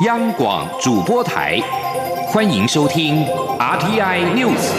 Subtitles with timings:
[0.00, 1.60] 央广主播台，
[2.26, 3.26] 欢迎收听
[3.58, 4.72] RTI News。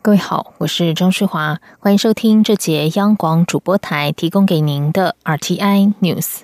[0.00, 6.42] 各位好，我是张淑华，欢迎收听这节央广主播台提供给您的 RTI News。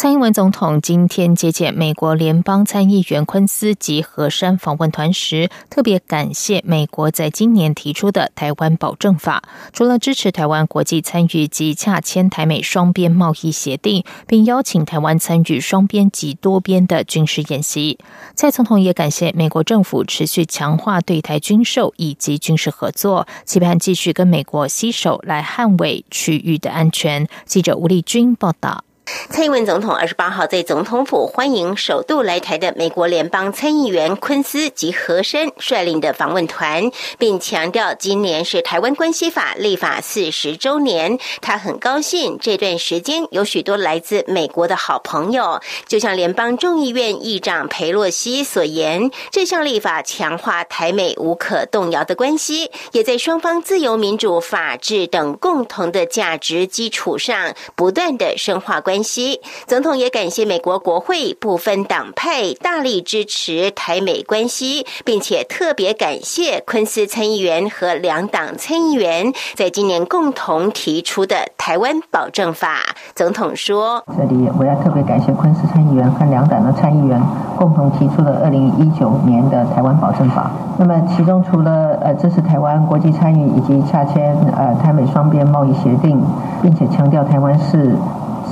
[0.00, 9.42] 蔡英文总统今天接见美国联邦参议员昆斯及河山访问团时，特别感谢美国在今年提出的台湾保证法，
[9.74, 17.98] 除了支持台湾国际参与及洽签台美双边贸易协定，并邀请台湾参与双边及多边的军事演习。
[18.34, 27.28] 蔡总统也感谢美国政府持续强化对台军售以及军事合作，期盼继续跟美国携手来捍卫区域的安全。
[27.44, 28.84] 记者吴立君报道。
[29.30, 41.18] 蔡英文总统二十八号在总统府欢迎首度来台的美国联邦参议员昆斯及和珅率领的访问团，并强调今年是台湾关系法立法四十周年。
[41.40, 58.99] 他很高兴这段时间有许多来自美国的好朋友，就像联邦众议院议长佩洛西所言，这项立法强化台美无可动摇的关系，也在双方自由、民主、法治等共同的价值基础上，不断的深化关。
[59.02, 72.80] 西总统也感谢美国国会不分党派大力支持台美关系，并且特别感谢昆斯参议员和两党参议员在今年共同提出的台湾保证法。
[73.14, 77.20] 总统说：“这里我要特别感谢昆斯参议员和两党的参议员
[77.56, 80.50] 共同提出的二零一九年的台湾保证法。
[80.78, 86.22] 那么其中除了呃支持台湾国际参与以及洽签呃台美双边贸易协定，
[86.62, 87.96] 并且强调台湾是。”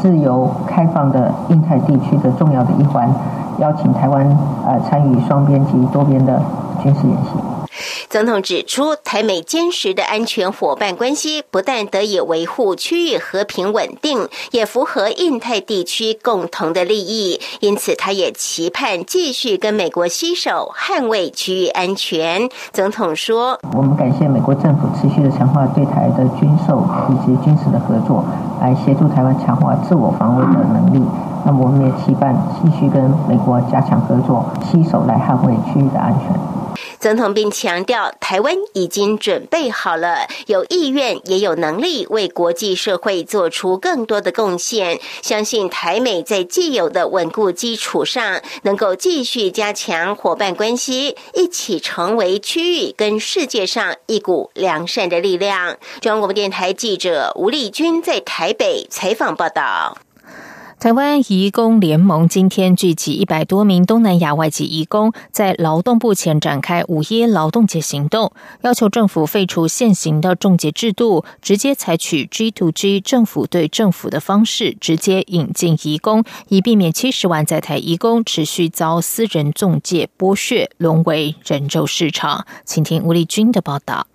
[0.01, 3.13] 自由开放的印太地区的重要的一环，
[3.59, 4.27] 邀请台湾
[4.67, 6.43] 呃参与双边及多边的
[6.83, 7.31] 军事演习。
[8.09, 17.41] 总统指出，台美坚实的安全伙伴关系不但得以维护区域和平稳定，也符合印太地区共同的利益。
[17.61, 22.49] 因此，他也期盼继续跟美国携手捍卫区域安全。
[22.72, 26.47] 总统说：“我们感谢美国政府持续的强化对台的军售
[27.09, 28.25] 以及军事的合作，
[28.61, 31.03] 来协助台湾强化自我防卫的能力。
[31.45, 36.33] 那么，我们也期盼继续跟美国加强合作，携手来捍卫区域的安全。”
[37.00, 45.00] 总统并强调，台湾已经准备好了，有意愿也有能力为国际社会做出更多的贡献。
[45.22, 55.76] 相信台美在既有的稳固基础上，能够继续加强伙伴关系，一起成为区域跟世界上一股良善的力量。
[56.00, 59.97] 中央广播电台记者吴丽君在台北采访报道。
[60.81, 82.47] 台湾移工联盟今天聚集一百多名东南亚外籍移工，在劳动部前展开五一劳动节行动，要求政府废除现行的中介制度，直接采取 G to G 政府对政府的方式，直接引进移工，以避免七十万在台移工持续遭私人中介剥削，沦为人肉市场。
[82.65, 84.06] 请听吴丽君的报道。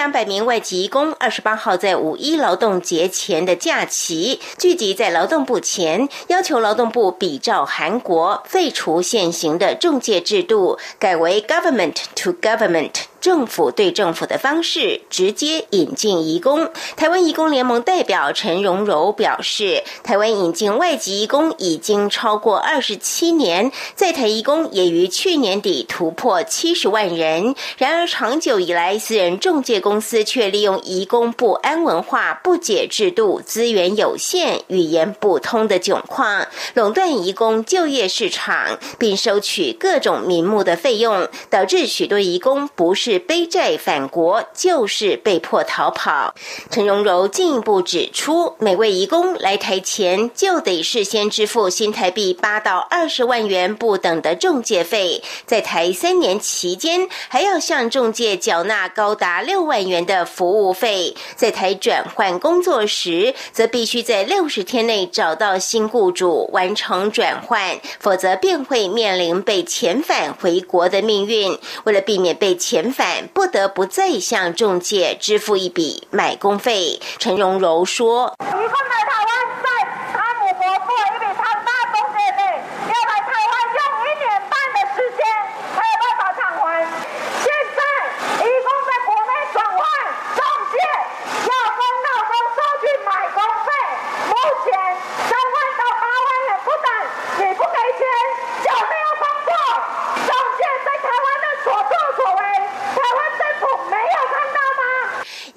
[0.00, 13.09] 两百名外籍工二十八号在五一劳动节前的假期聚集在劳动部前，要求劳动部比照韩国废除现行的中介制度，改为 government to government。
[13.20, 16.70] 政府对政府的方式直接引进移工。
[16.96, 27.54] 台湾移工联盟代表陈荣柔表示，台湾引进外籍移工已经超过二十七年，在台移工也于去年底突破七十万人。
[27.76, 43.09] 然而，长久以来，私人中介公司却利用移工不安文化、不解制度、资源有限、语言不通的窘况，垄断移工就业市场，并收取各种名目的费用，导致许多移工不是。
[43.10, 46.32] 是背债返国，就是被迫逃跑。
[46.70, 61.16] 陈荣柔进一步指出，每位移工来台前就得事先支付新台币八到二十万元不等的中介费，在台三年期间还要向中介缴纳高达六万元的服务费。
[61.34, 71.58] 在台转换工作时，则必须在六十天内找到新雇主完成转换，否则便会面临被遣返回国的命运。
[71.82, 72.99] 为了避免被遣返，
[73.32, 77.00] 不得不再向中介支付一笔买工费。
[77.18, 78.34] 陈荣柔说。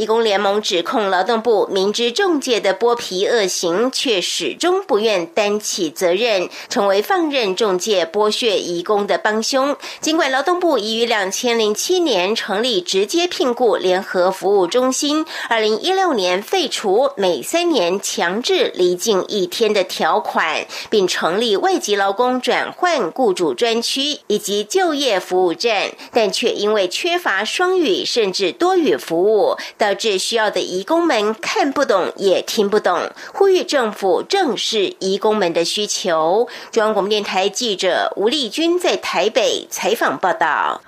[0.04, 9.78] 义工联盟指控劳动部明知中介的剥皮恶行，却始终不愿担起责任，成为放任中介剥削义工的帮凶。
[10.02, 33.12] 尽管劳动部已于两千零七年成立直接聘雇联合服务中心，二零一六年废除每三年强制离境一天的条款，并成立外籍劳工转换雇主专区以及就业服务站，但却因为缺乏双语甚至多语服务，导致需要的移工们看不懂也听不懂。
[33.34, 36.48] 呼吁政府正视移工们的需求。
[36.72, 40.82] 中央广播电台记者吴丽君在台北采访报道。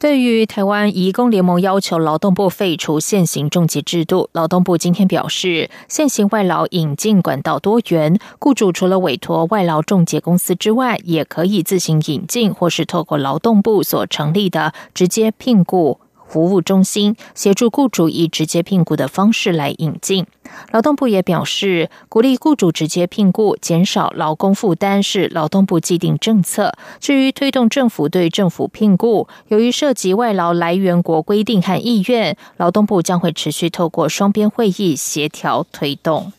[0.00, 15.98] 对于台湾移工联盟要求劳动部废除现行中介制度，劳动部今天表示，现行外劳引进管道多元，雇主除了委托外劳中介公司之外，也可以自行引进，或是透过劳动部所成立的直接聘雇。
[16.28, 20.26] 服务中心协助雇主以直接聘雇的方式来引进。
[20.72, 26.72] 劳动部也表示，鼓励雇主直接聘雇，减少劳工负担是劳动部既定政策。
[27.00, 36.32] 至于推动政府对政府聘雇，由于涉及外劳来源国规定和意愿，劳动部将会持续透过双边会议协调推动。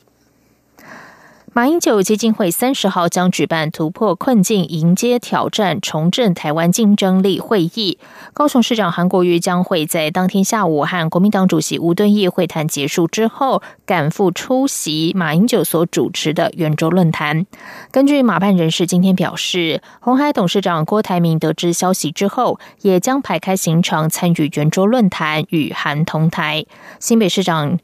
[1.52, 7.98] 马英九基金会三十号将举办突破困境、迎接挑战、重振台湾竞争力会议。
[8.34, 17.46] 高雄市长韩国瑜将会在当天下午和国民党主席吴敦义会谈结束之后，赶赴出席马英九所主持的圆桌论坛。
[17.92, 26.66] 根据马办人士今天表示，红海董事长郭台铭得知消息之后，也将排开行程参与圆桌论坛，与韩同台。
[27.00, 27.80] 新北市长。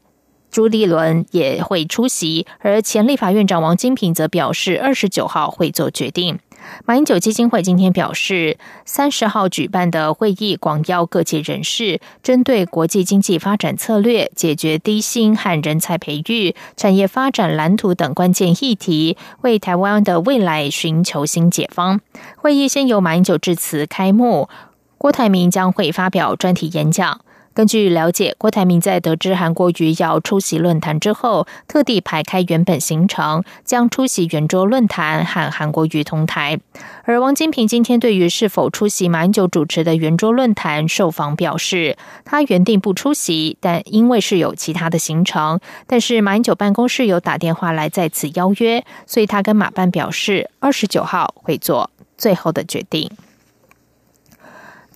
[0.56, 6.38] 朱立伦也会出席，而前立法院长王金平则表示，二十九号会做决定。
[6.86, 8.56] 马英九基金会今天表示，
[8.86, 22.00] 三十号举办的会议广邀各界人士，针对国际经济发展策略、解决低薪和人才培育、产业发展蓝图等关键议题，为台湾的未来寻求新解方。
[22.38, 24.48] 会议先由马英九致辞开幕，
[24.96, 27.20] 郭台铭将会发表专题演讲。
[27.56, 36.60] 根据了解，郭台铭在得知韩国瑜要出席论坛之后，特地排开原本行程，将出席圆桌论坛和韩国瑜同台。
[37.04, 53.10] 而王金平今天对于是否出席马英九主持的圆桌论坛受访表示，他原定不出席，但因为是有其他的行程，但是马英九办公室有打电话来再次邀约，所以他跟马办表示，二十九号会做最后的决定。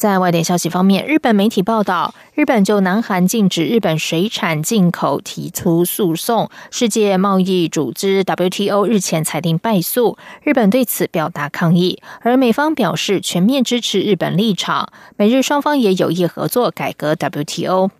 [0.00, 6.48] 在外电消息方面，日本媒体报道，日本就南韩禁止日本水产进口提出诉讼。
[6.70, 14.90] 世界贸易组织 WTO 日前裁定败诉，日本对此表达抗议，而美方表示全面支持日本立场。
[15.18, 17.90] 美日双方也有意合作改革 WTO。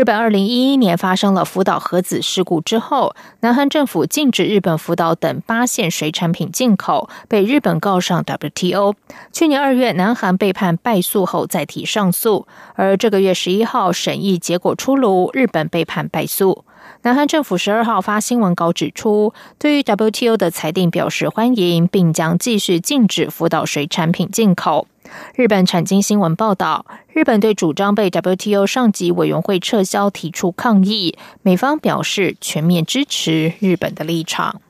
[0.00, 8.94] 日本二零一一年发生了福岛核子事故之后，南韩政府禁止日本福岛等八县水产品进口，被日本告上 WTO。
[9.30, 16.64] 去年二月，南韩被判败诉后再提上诉，而这个月十一号审议结果出炉，日本被判败诉。
[17.02, 24.86] 南韩政府十二号发新闻稿指出，对于 WTO 的裁定表示欢迎，并将继续禁止福岛水产品进口。
[25.34, 34.60] 日本产经新闻报道，日本对主张被 WTO 上级委员会撤销提出抗议，美方表示全面支持日本的立场。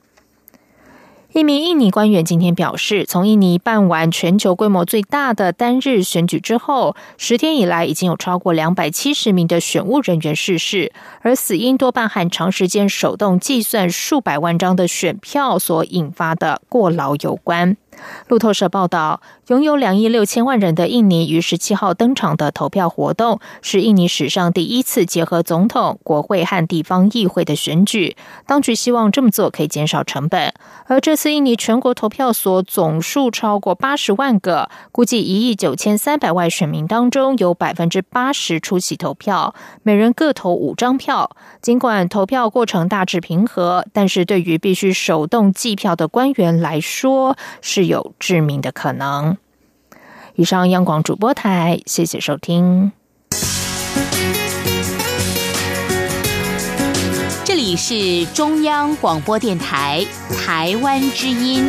[1.33, 17.77] 一名印尼官员今天表示，从印尼办完全球规模最大的单日选举之后，十天以来已经有超过两百七十名的选务人员逝世，而死因多半和长时间手动计算数百万张的选票所引发的过劳有关。
[18.29, 28.17] 路透社报道，拥有两亿六千万人的印尼于十七号登场的投票活动，是印尼史上第一次结合总统、国会和地方议会的选举。
[28.47, 30.55] 当局希望这么做可以减少成本。
[30.87, 41.31] 而这次印尼全国投票所总数超过八十万个，估计一亿九千三百万选民当中，有百分之八十出席投票，每人各投五张票。
[41.61, 47.90] 尽管投票过程大致平和，但是对于必须手动计票的官员来说，是。
[47.91, 49.37] 有致命的可能。
[50.37, 52.93] 以上，央广主播台，谢谢收听。
[57.45, 60.07] 这里是中央广播电台
[60.39, 61.69] 台湾之音。